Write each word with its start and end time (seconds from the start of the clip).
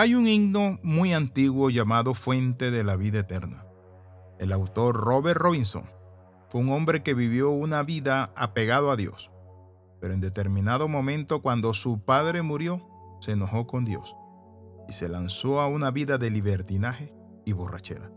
Hay 0.00 0.14
un 0.14 0.26
himno 0.26 0.78
muy 0.82 1.12
antiguo 1.12 1.68
llamado 1.68 2.14
Fuente 2.14 2.70
de 2.70 2.84
la 2.84 2.96
Vida 2.96 3.18
Eterna. 3.18 3.66
El 4.38 4.50
autor 4.50 4.96
Robert 4.96 5.38
Robinson 5.38 5.84
fue 6.48 6.62
un 6.62 6.70
hombre 6.70 7.02
que 7.02 7.12
vivió 7.12 7.50
una 7.50 7.82
vida 7.82 8.32
apegado 8.34 8.90
a 8.90 8.96
Dios, 8.96 9.30
pero 10.00 10.14
en 10.14 10.22
determinado 10.22 10.88
momento 10.88 11.42
cuando 11.42 11.74
su 11.74 12.02
padre 12.02 12.40
murió, 12.40 12.80
se 13.20 13.32
enojó 13.32 13.66
con 13.66 13.84
Dios 13.84 14.16
y 14.88 14.94
se 14.94 15.06
lanzó 15.06 15.60
a 15.60 15.68
una 15.68 15.90
vida 15.90 16.16
de 16.16 16.30
libertinaje 16.30 17.12
y 17.44 17.52
borrachera. 17.52 18.10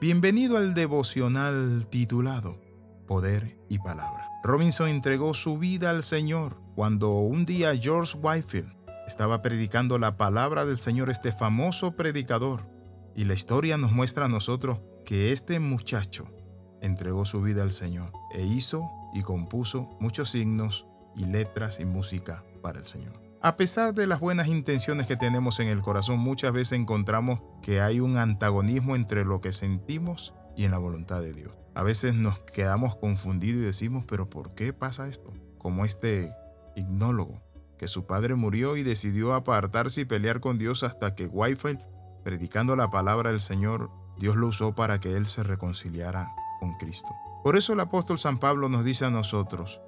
Bienvenido 0.00 0.56
al 0.56 0.74
devocional 0.74 1.86
titulado 1.88 2.60
Poder 3.06 3.56
y 3.68 3.78
Palabra. 3.78 4.26
Robinson 4.42 4.88
entregó 4.88 5.32
su 5.34 5.58
vida 5.58 5.90
al 5.90 6.02
Señor 6.02 6.60
cuando 6.74 7.20
un 7.20 7.44
día 7.44 7.76
George 7.76 8.18
Whitefield 8.18 8.79
estaba 9.10 9.42
predicando 9.42 9.98
la 9.98 10.16
palabra 10.16 10.64
del 10.64 10.78
Señor, 10.78 11.10
este 11.10 11.32
famoso 11.32 11.96
predicador. 11.96 12.70
Y 13.16 13.24
la 13.24 13.34
historia 13.34 13.76
nos 13.76 13.90
muestra 13.90 14.26
a 14.26 14.28
nosotros 14.28 14.78
que 15.04 15.32
este 15.32 15.58
muchacho 15.58 16.28
entregó 16.80 17.24
su 17.24 17.42
vida 17.42 17.64
al 17.64 17.72
Señor 17.72 18.12
e 18.32 18.42
hizo 18.42 18.88
y 19.12 19.22
compuso 19.22 19.90
muchos 19.98 20.30
signos 20.30 20.86
y 21.16 21.24
letras 21.24 21.80
y 21.80 21.86
música 21.86 22.44
para 22.62 22.78
el 22.78 22.86
Señor. 22.86 23.20
A 23.42 23.56
pesar 23.56 23.94
de 23.94 24.06
las 24.06 24.20
buenas 24.20 24.46
intenciones 24.46 25.08
que 25.08 25.16
tenemos 25.16 25.58
en 25.58 25.66
el 25.66 25.82
corazón, 25.82 26.20
muchas 26.20 26.52
veces 26.52 26.78
encontramos 26.78 27.40
que 27.62 27.80
hay 27.80 27.98
un 27.98 28.16
antagonismo 28.16 28.94
entre 28.94 29.24
lo 29.24 29.40
que 29.40 29.52
sentimos 29.52 30.34
y 30.56 30.66
en 30.66 30.70
la 30.70 30.78
voluntad 30.78 31.20
de 31.20 31.32
Dios. 31.32 31.52
A 31.74 31.82
veces 31.82 32.14
nos 32.14 32.38
quedamos 32.38 32.96
confundidos 32.96 33.60
y 33.60 33.66
decimos, 33.66 34.04
pero 34.06 34.30
¿por 34.30 34.54
qué 34.54 34.72
pasa 34.72 35.08
esto? 35.08 35.32
Como 35.58 35.84
este 35.84 36.30
ignólogo 36.76 37.49
que 37.80 37.88
su 37.88 38.04
padre 38.04 38.34
murió 38.34 38.76
y 38.76 38.82
decidió 38.82 39.32
apartarse 39.32 40.02
y 40.02 40.04
pelear 40.04 40.40
con 40.40 40.58
Dios 40.58 40.82
hasta 40.82 41.14
que 41.14 41.26
Whitefield, 41.26 41.80
predicando 42.22 42.76
la 42.76 42.90
palabra 42.90 43.30
del 43.30 43.40
Señor, 43.40 43.90
Dios 44.18 44.36
lo 44.36 44.48
usó 44.48 44.74
para 44.74 45.00
que 45.00 45.16
él 45.16 45.26
se 45.26 45.42
reconciliara 45.42 46.30
con 46.60 46.74
Cristo. 46.74 47.08
Por 47.42 47.56
eso 47.56 47.72
el 47.72 47.80
apóstol 47.80 48.18
San 48.18 48.36
Pablo 48.36 48.68
nos 48.68 48.84
dice 48.84 49.06
a 49.06 49.10
nosotros, 49.10 49.80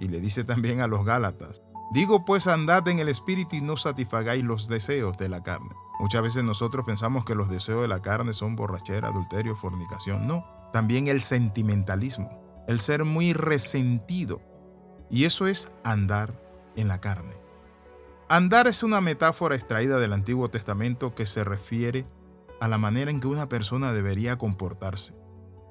y 0.00 0.08
le 0.08 0.20
dice 0.20 0.42
también 0.44 0.80
a 0.80 0.86
los 0.86 1.04
Gálatas, 1.04 1.60
digo 1.92 2.24
pues 2.24 2.46
andad 2.46 2.88
en 2.88 2.98
el 2.98 3.10
Espíritu 3.10 3.56
y 3.56 3.60
no 3.60 3.76
satisfagáis 3.76 4.42
los 4.42 4.66
deseos 4.66 5.18
de 5.18 5.28
la 5.28 5.42
carne. 5.42 5.68
Muchas 6.00 6.22
veces 6.22 6.44
nosotros 6.44 6.86
pensamos 6.86 7.26
que 7.26 7.34
los 7.34 7.50
deseos 7.50 7.82
de 7.82 7.88
la 7.88 8.00
carne 8.00 8.32
son 8.32 8.56
borrachera, 8.56 9.08
adulterio, 9.08 9.54
fornicación. 9.54 10.26
No, 10.26 10.46
también 10.72 11.08
el 11.08 11.20
sentimentalismo, 11.20 12.64
el 12.68 12.80
ser 12.80 13.04
muy 13.04 13.34
resentido. 13.34 14.40
Y 15.10 15.26
eso 15.26 15.46
es 15.46 15.68
andar 15.84 16.42
en 16.76 16.88
la 16.88 17.00
carne. 17.00 17.34
Andar 18.28 18.66
es 18.66 18.82
una 18.82 19.00
metáfora 19.00 19.54
extraída 19.54 19.98
del 19.98 20.12
Antiguo 20.12 20.48
Testamento 20.48 21.14
que 21.14 21.26
se 21.26 21.44
refiere 21.44 22.06
a 22.60 22.68
la 22.68 22.78
manera 22.78 23.10
en 23.10 23.20
que 23.20 23.26
una 23.26 23.48
persona 23.48 23.92
debería 23.92 24.38
comportarse. 24.38 25.14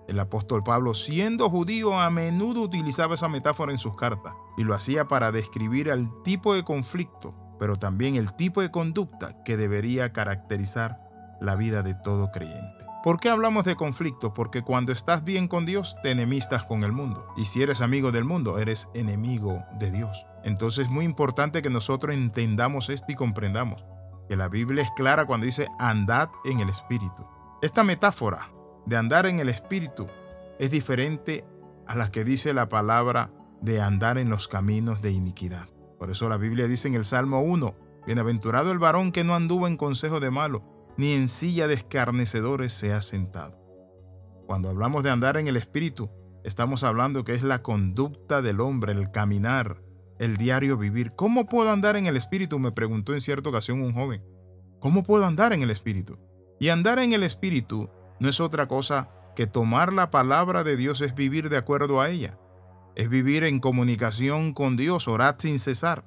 El 0.07 0.19
apóstol 0.19 0.63
Pablo, 0.63 0.93
siendo 0.93 1.49
judío, 1.49 1.99
a 1.99 2.09
menudo 2.09 2.61
utilizaba 2.61 3.15
esa 3.15 3.29
metáfora 3.29 3.71
en 3.71 3.77
sus 3.77 3.95
cartas 3.95 4.33
y 4.57 4.63
lo 4.63 4.73
hacía 4.73 5.07
para 5.07 5.31
describir 5.31 5.87
el 5.87 6.09
tipo 6.23 6.53
de 6.53 6.63
conflicto, 6.63 7.33
pero 7.57 7.77
también 7.77 8.15
el 8.15 8.33
tipo 8.33 8.61
de 8.61 8.69
conducta 8.69 9.41
que 9.43 9.57
debería 9.57 10.11
caracterizar 10.11 10.99
la 11.39 11.55
vida 11.55 11.83
de 11.83 11.95
todo 11.95 12.31
creyente. 12.31 12.92
¿Por 13.03 13.19
qué 13.19 13.27
hablamos 13.27 13.65
de 13.65 13.75
conflicto? 13.75 14.33
Porque 14.33 14.61
cuando 14.61 14.93
estás 14.93 15.25
bien 15.25 15.49
con 15.49 15.65
Dios, 15.65 15.97
te 16.01 16.11
enemistas 16.11 16.63
con 16.63 16.85
el 16.85 16.93
mundo. 16.93 17.27
Y 17.35 17.43
si 17.43 17.61
eres 17.61 17.81
amigo 17.81 18.13
del 18.13 18.23
mundo, 18.23 18.59
eres 18.59 18.87
enemigo 18.93 19.61
de 19.77 19.91
Dios. 19.91 20.25
Entonces 20.45 20.85
es 20.85 20.89
muy 20.89 21.03
importante 21.03 21.61
que 21.61 21.69
nosotros 21.69 22.15
entendamos 22.15 22.89
esto 22.89 23.07
y 23.09 23.15
comprendamos 23.15 23.83
que 24.29 24.37
la 24.37 24.47
Biblia 24.47 24.83
es 24.83 24.91
clara 24.91 25.25
cuando 25.25 25.45
dice 25.45 25.67
andad 25.79 26.29
en 26.45 26.61
el 26.61 26.69
Espíritu. 26.69 27.27
Esta 27.61 27.83
metáfora 27.83 28.53
de 28.85 28.95
andar 28.95 29.25
en 29.25 29.39
el 29.39 29.49
Espíritu 29.49 30.07
es 30.57 30.71
diferente 30.71 31.43
a 31.85 31.97
la 31.97 32.09
que 32.09 32.23
dice 32.23 32.53
la 32.53 32.69
palabra 32.69 33.31
de 33.59 33.81
andar 33.81 34.17
en 34.17 34.29
los 34.29 34.47
caminos 34.47 35.01
de 35.01 35.11
iniquidad. 35.11 35.67
Por 35.99 36.09
eso 36.09 36.29
la 36.29 36.37
Biblia 36.37 36.69
dice 36.69 36.87
en 36.87 36.95
el 36.95 37.03
Salmo 37.03 37.41
1, 37.41 37.75
Bienaventurado 38.05 38.71
el 38.71 38.79
varón 38.79 39.11
que 39.11 39.25
no 39.25 39.35
anduvo 39.35 39.67
en 39.67 39.75
consejo 39.75 40.21
de 40.21 40.31
malo, 40.31 40.72
ni 40.97 41.13
en 41.13 41.27
silla 41.27 41.67
de 41.67 41.73
escarnecedores 41.73 42.73
se 42.73 42.93
ha 42.93 43.01
sentado. 43.01 43.59
Cuando 44.45 44.69
hablamos 44.69 45.03
de 45.03 45.09
andar 45.09 45.37
en 45.37 45.47
el 45.47 45.57
Espíritu, 45.57 46.09
estamos 46.43 46.83
hablando 46.83 47.23
que 47.23 47.33
es 47.33 47.43
la 47.43 47.61
conducta 47.61 48.41
del 48.41 48.59
hombre, 48.59 48.91
el 48.91 49.11
caminar, 49.11 49.81
el 50.19 50.37
diario 50.37 50.77
vivir. 50.77 51.11
¿Cómo 51.15 51.45
puedo 51.45 51.71
andar 51.71 51.95
en 51.95 52.05
el 52.05 52.17
Espíritu? 52.17 52.59
Me 52.59 52.71
preguntó 52.71 53.13
en 53.13 53.21
cierta 53.21 53.49
ocasión 53.49 53.81
un 53.81 53.93
joven. 53.93 54.23
¿Cómo 54.79 55.03
puedo 55.03 55.25
andar 55.25 55.53
en 55.53 55.61
el 55.61 55.69
Espíritu? 55.69 56.19
Y 56.59 56.69
andar 56.69 56.99
en 56.99 57.13
el 57.13 57.23
Espíritu 57.23 57.89
no 58.19 58.29
es 58.29 58.39
otra 58.39 58.67
cosa 58.67 59.09
que 59.35 59.47
tomar 59.47 59.91
la 59.91 60.09
palabra 60.09 60.63
de 60.63 60.77
Dios 60.77 61.01
es 61.01 61.15
vivir 61.15 61.49
de 61.49 61.57
acuerdo 61.57 62.01
a 62.01 62.09
ella. 62.09 62.37
Es 62.95 63.09
vivir 63.09 63.43
en 63.43 63.59
comunicación 63.59 64.53
con 64.53 64.77
Dios, 64.77 65.07
orar 65.07 65.35
sin 65.39 65.57
cesar. 65.57 66.05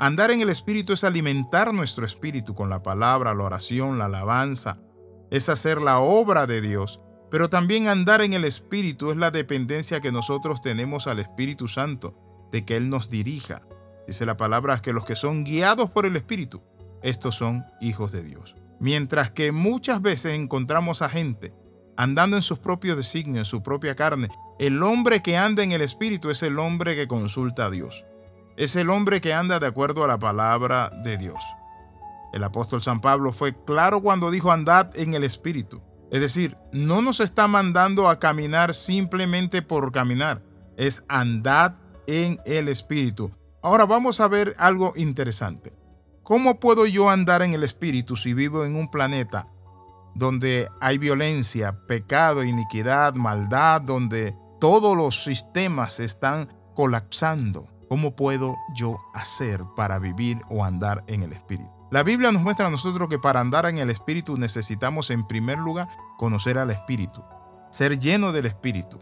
Andar 0.00 0.30
en 0.30 0.40
el 0.40 0.48
Espíritu 0.48 0.92
es 0.92 1.02
alimentar 1.02 1.74
nuestro 1.74 2.06
espíritu 2.06 2.54
con 2.54 2.70
la 2.70 2.84
palabra, 2.84 3.34
la 3.34 3.42
oración, 3.42 3.98
la 3.98 4.04
alabanza. 4.04 4.78
Es 5.32 5.48
hacer 5.48 5.80
la 5.80 5.98
obra 5.98 6.46
de 6.46 6.60
Dios. 6.60 7.00
Pero 7.32 7.50
también 7.50 7.88
andar 7.88 8.22
en 8.22 8.32
el 8.32 8.44
Espíritu 8.44 9.10
es 9.10 9.16
la 9.16 9.32
dependencia 9.32 10.00
que 10.00 10.12
nosotros 10.12 10.62
tenemos 10.62 11.08
al 11.08 11.18
Espíritu 11.18 11.66
Santo 11.66 12.14
de 12.52 12.64
que 12.64 12.76
Él 12.76 12.88
nos 12.88 13.10
dirija. 13.10 13.60
Dice 14.06 14.24
la 14.24 14.36
palabra 14.36 14.78
que 14.78 14.92
los 14.92 15.04
que 15.04 15.16
son 15.16 15.42
guiados 15.42 15.90
por 15.90 16.06
el 16.06 16.14
Espíritu, 16.14 16.62
estos 17.02 17.34
son 17.34 17.64
hijos 17.80 18.12
de 18.12 18.22
Dios. 18.22 18.54
Mientras 18.78 19.32
que 19.32 19.50
muchas 19.50 20.00
veces 20.00 20.34
encontramos 20.34 21.02
a 21.02 21.08
gente 21.08 21.52
andando 21.96 22.36
en 22.36 22.42
sus 22.42 22.60
propios 22.60 22.96
designios, 22.96 23.38
en 23.38 23.44
su 23.44 23.64
propia 23.64 23.96
carne, 23.96 24.28
el 24.60 24.80
hombre 24.84 25.20
que 25.20 25.36
anda 25.36 25.64
en 25.64 25.72
el 25.72 25.80
Espíritu 25.80 26.30
es 26.30 26.44
el 26.44 26.60
hombre 26.60 26.94
que 26.94 27.08
consulta 27.08 27.66
a 27.66 27.70
Dios. 27.70 28.06
Es 28.58 28.74
el 28.74 28.90
hombre 28.90 29.20
que 29.20 29.32
anda 29.32 29.60
de 29.60 29.68
acuerdo 29.68 30.02
a 30.02 30.08
la 30.08 30.18
palabra 30.18 30.90
de 31.04 31.16
Dios. 31.16 31.38
El 32.32 32.42
apóstol 32.42 32.82
San 32.82 33.00
Pablo 33.00 33.30
fue 33.30 33.54
claro 33.64 34.02
cuando 34.02 34.32
dijo 34.32 34.50
andad 34.50 34.90
en 34.98 35.14
el 35.14 35.22
Espíritu. 35.22 35.80
Es 36.10 36.20
decir, 36.20 36.58
no 36.72 37.00
nos 37.00 37.20
está 37.20 37.46
mandando 37.46 38.10
a 38.10 38.18
caminar 38.18 38.74
simplemente 38.74 39.62
por 39.62 39.92
caminar, 39.92 40.42
es 40.76 41.04
andad 41.06 41.76
en 42.08 42.40
el 42.46 42.66
Espíritu. 42.66 43.30
Ahora 43.62 43.86
vamos 43.86 44.18
a 44.18 44.26
ver 44.26 44.56
algo 44.58 44.92
interesante. 44.96 45.72
¿Cómo 46.24 46.58
puedo 46.58 46.84
yo 46.84 47.10
andar 47.10 47.42
en 47.42 47.52
el 47.52 47.62
Espíritu 47.62 48.16
si 48.16 48.34
vivo 48.34 48.64
en 48.64 48.74
un 48.74 48.90
planeta 48.90 49.46
donde 50.16 50.68
hay 50.80 50.98
violencia, 50.98 51.86
pecado, 51.86 52.42
iniquidad, 52.42 53.14
maldad, 53.14 53.82
donde 53.82 54.34
todos 54.60 54.96
los 54.96 55.22
sistemas 55.22 56.00
están 56.00 56.52
colapsando? 56.74 57.77
¿Cómo 57.88 58.14
puedo 58.14 58.56
yo 58.74 58.98
hacer 59.14 59.64
para 59.74 59.98
vivir 59.98 60.38
o 60.50 60.64
andar 60.64 61.04
en 61.06 61.22
el 61.22 61.32
Espíritu? 61.32 61.70
La 61.90 62.02
Biblia 62.02 62.30
nos 62.32 62.42
muestra 62.42 62.66
a 62.66 62.70
nosotros 62.70 63.08
que 63.08 63.18
para 63.18 63.40
andar 63.40 63.64
en 63.64 63.78
el 63.78 63.88
Espíritu 63.88 64.36
necesitamos 64.36 65.08
en 65.08 65.26
primer 65.26 65.56
lugar 65.56 65.88
conocer 66.18 66.58
al 66.58 66.70
Espíritu, 66.70 67.24
ser 67.70 67.98
lleno 67.98 68.32
del 68.32 68.44
Espíritu, 68.44 69.00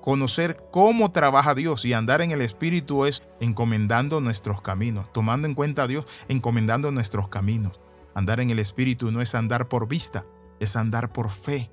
conocer 0.00 0.56
cómo 0.70 1.10
trabaja 1.10 1.56
Dios 1.56 1.84
y 1.84 1.94
andar 1.94 2.20
en 2.22 2.30
el 2.30 2.42
Espíritu 2.42 3.06
es 3.06 3.24
encomendando 3.40 4.20
nuestros 4.20 4.62
caminos, 4.62 5.12
tomando 5.12 5.48
en 5.48 5.54
cuenta 5.54 5.82
a 5.82 5.86
Dios, 5.88 6.06
encomendando 6.28 6.92
nuestros 6.92 7.28
caminos. 7.28 7.80
Andar 8.14 8.38
en 8.38 8.50
el 8.50 8.60
Espíritu 8.60 9.10
no 9.10 9.20
es 9.20 9.34
andar 9.34 9.68
por 9.68 9.88
vista, 9.88 10.24
es 10.60 10.76
andar 10.76 11.12
por 11.12 11.28
fe. 11.28 11.72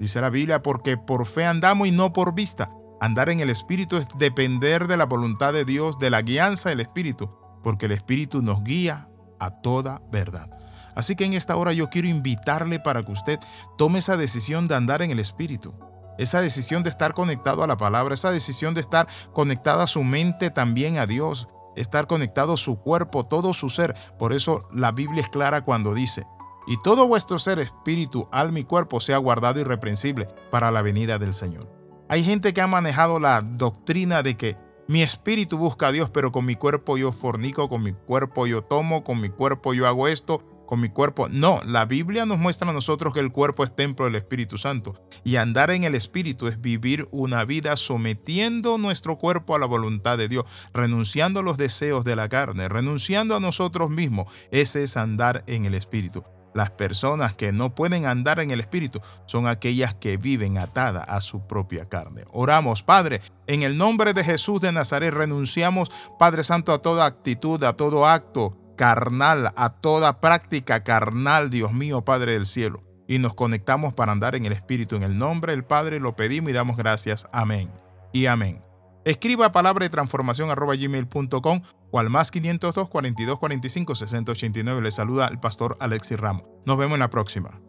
Dice 0.00 0.20
la 0.20 0.30
Biblia, 0.30 0.60
porque 0.60 0.96
por 0.96 1.24
fe 1.24 1.44
andamos 1.44 1.86
y 1.86 1.92
no 1.92 2.12
por 2.12 2.34
vista. 2.34 2.72
Andar 3.04 3.28
en 3.28 3.40
el 3.40 3.50
Espíritu 3.50 3.98
es 3.98 4.08
depender 4.16 4.86
de 4.86 4.96
la 4.96 5.04
voluntad 5.04 5.52
de 5.52 5.66
Dios, 5.66 5.98
de 5.98 6.08
la 6.08 6.22
guianza 6.22 6.70
del 6.70 6.80
Espíritu, 6.80 7.30
porque 7.62 7.84
el 7.84 7.92
Espíritu 7.92 8.40
nos 8.40 8.64
guía 8.64 9.10
a 9.38 9.50
toda 9.50 10.00
verdad. 10.10 10.48
Así 10.94 11.14
que 11.14 11.26
en 11.26 11.34
esta 11.34 11.54
hora 11.56 11.74
yo 11.74 11.90
quiero 11.90 12.08
invitarle 12.08 12.80
para 12.80 13.02
que 13.02 13.12
usted 13.12 13.38
tome 13.76 13.98
esa 13.98 14.16
decisión 14.16 14.68
de 14.68 14.76
andar 14.76 15.02
en 15.02 15.10
el 15.10 15.18
Espíritu 15.18 15.74
esa 16.16 16.40
decisión 16.40 16.82
de 16.82 16.88
estar 16.88 17.12
conectado 17.12 17.62
a 17.62 17.66
la 17.66 17.76
palabra, 17.76 18.14
esa 18.14 18.30
decisión 18.30 18.72
de 18.72 18.80
estar 18.80 19.06
conectada 19.34 19.82
a 19.82 19.88
su 19.88 20.02
mente 20.02 20.48
también 20.48 20.96
a 20.96 21.06
Dios, 21.06 21.48
estar 21.76 22.06
conectado 22.06 22.56
su 22.56 22.78
cuerpo, 22.78 23.24
todo 23.24 23.52
su 23.52 23.68
ser. 23.68 23.94
Por 24.18 24.32
eso 24.32 24.66
la 24.72 24.92
Biblia 24.92 25.20
es 25.20 25.28
clara 25.28 25.62
cuando 25.62 25.92
dice, 25.92 26.24
y 26.66 26.80
todo 26.82 27.06
vuestro 27.06 27.38
ser, 27.38 27.58
espíritu, 27.58 28.30
alma 28.32 28.60
y 28.60 28.64
cuerpo 28.64 29.00
sea 29.00 29.18
guardado 29.18 29.60
irreprensible 29.60 30.26
para 30.50 30.70
la 30.70 30.80
venida 30.80 31.18
del 31.18 31.34
Señor. 31.34 31.73
Hay 32.08 32.22
gente 32.22 32.52
que 32.52 32.60
ha 32.60 32.66
manejado 32.66 33.18
la 33.18 33.40
doctrina 33.40 34.22
de 34.22 34.36
que 34.36 34.56
mi 34.86 35.00
espíritu 35.00 35.56
busca 35.56 35.88
a 35.88 35.92
Dios, 35.92 36.10
pero 36.10 36.30
con 36.30 36.44
mi 36.44 36.54
cuerpo 36.54 36.98
yo 36.98 37.12
fornico, 37.12 37.68
con 37.68 37.82
mi 37.82 37.92
cuerpo 37.92 38.46
yo 38.46 38.62
tomo, 38.62 39.02
con 39.02 39.20
mi 39.20 39.30
cuerpo 39.30 39.72
yo 39.72 39.86
hago 39.86 40.06
esto, 40.08 40.44
con 40.66 40.80
mi 40.80 40.90
cuerpo. 40.90 41.28
No, 41.30 41.62
la 41.64 41.86
Biblia 41.86 42.26
nos 42.26 42.38
muestra 42.38 42.68
a 42.68 42.74
nosotros 42.74 43.14
que 43.14 43.20
el 43.20 43.32
cuerpo 43.32 43.64
es 43.64 43.74
templo 43.74 44.04
del 44.04 44.16
Espíritu 44.16 44.58
Santo. 44.58 44.94
Y 45.24 45.36
andar 45.36 45.70
en 45.70 45.84
el 45.84 45.94
Espíritu 45.94 46.46
es 46.46 46.60
vivir 46.60 47.08
una 47.12 47.46
vida 47.46 47.76
sometiendo 47.76 48.76
nuestro 48.76 49.16
cuerpo 49.16 49.54
a 49.54 49.58
la 49.58 49.66
voluntad 49.66 50.18
de 50.18 50.28
Dios, 50.28 50.44
renunciando 50.74 51.40
a 51.40 51.42
los 51.42 51.56
deseos 51.56 52.04
de 52.04 52.16
la 52.16 52.28
carne, 52.28 52.68
renunciando 52.68 53.34
a 53.34 53.40
nosotros 53.40 53.88
mismos. 53.88 54.30
Ese 54.50 54.82
es 54.82 54.98
andar 54.98 55.44
en 55.46 55.64
el 55.64 55.72
Espíritu. 55.72 56.22
Las 56.54 56.70
personas 56.70 57.34
que 57.34 57.52
no 57.52 57.74
pueden 57.74 58.06
andar 58.06 58.40
en 58.40 58.50
el 58.50 58.60
Espíritu 58.60 59.00
son 59.26 59.46
aquellas 59.46 59.94
que 59.94 60.16
viven 60.16 60.56
atada 60.58 61.02
a 61.02 61.20
su 61.20 61.46
propia 61.46 61.88
carne. 61.88 62.24
Oramos, 62.32 62.82
Padre, 62.82 63.20
en 63.46 63.62
el 63.62 63.76
nombre 63.76 64.14
de 64.14 64.24
Jesús 64.24 64.60
de 64.60 64.72
Nazaret 64.72 65.12
renunciamos, 65.12 65.90
Padre 66.18 66.44
Santo, 66.44 66.72
a 66.72 66.78
toda 66.78 67.06
actitud, 67.06 67.62
a 67.64 67.74
todo 67.74 68.06
acto 68.06 68.56
carnal, 68.76 69.52
a 69.56 69.70
toda 69.70 70.20
práctica 70.20 70.82
carnal, 70.84 71.50
Dios 71.50 71.72
mío, 71.72 72.04
Padre 72.04 72.32
del 72.32 72.46
cielo. 72.46 72.82
Y 73.06 73.18
nos 73.18 73.34
conectamos 73.34 73.92
para 73.92 74.12
andar 74.12 74.34
en 74.34 74.46
el 74.46 74.52
Espíritu. 74.52 74.96
En 74.96 75.02
el 75.02 75.18
nombre 75.18 75.52
del 75.52 75.64
Padre 75.64 76.00
lo 76.00 76.16
pedimos 76.16 76.50
y 76.50 76.54
damos 76.54 76.76
gracias. 76.76 77.26
Amén. 77.32 77.70
Y 78.12 78.26
amén. 78.26 78.60
Escriba 79.04 79.52
palabra 79.52 79.84
de 79.84 79.90
transformación 79.90 80.50
arroba 80.50 80.76
gmail.com 80.76 81.62
o 81.90 81.98
al 81.98 82.08
más 82.08 82.30
502 82.30 82.88
42 82.88 83.38
45 83.38 83.94
60 83.94 84.32
89. 84.32 84.80
Le 84.80 84.90
saluda 84.90 85.28
el 85.28 85.38
pastor 85.38 85.76
Alexis 85.80 86.18
Ramos. 86.18 86.44
Nos 86.64 86.78
vemos 86.78 86.94
en 86.94 87.00
la 87.00 87.10
próxima. 87.10 87.60